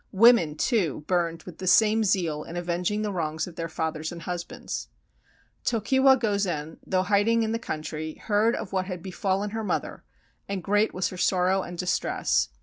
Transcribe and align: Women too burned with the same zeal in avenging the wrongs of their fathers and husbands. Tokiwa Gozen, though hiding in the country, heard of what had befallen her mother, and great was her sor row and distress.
Women 0.13 0.55
too 0.55 1.03
burned 1.05 1.43
with 1.43 1.59
the 1.59 1.67
same 1.67 2.03
zeal 2.03 2.43
in 2.43 2.57
avenging 2.57 3.03
the 3.03 3.11
wrongs 3.11 3.45
of 3.45 3.55
their 3.55 3.69
fathers 3.69 4.11
and 4.11 4.23
husbands. 4.23 4.87
Tokiwa 5.63 6.17
Gozen, 6.17 6.79
though 6.83 7.03
hiding 7.03 7.43
in 7.43 7.51
the 7.51 7.59
country, 7.59 8.15
heard 8.15 8.55
of 8.55 8.73
what 8.73 8.85
had 8.87 9.03
befallen 9.03 9.51
her 9.51 9.63
mother, 9.63 10.03
and 10.49 10.63
great 10.63 10.91
was 10.91 11.09
her 11.09 11.17
sor 11.17 11.43
row 11.45 11.61
and 11.61 11.77
distress. 11.77 12.49